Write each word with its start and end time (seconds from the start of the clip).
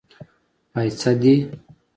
پايڅۀ 0.71 1.11
دې. 1.21 1.33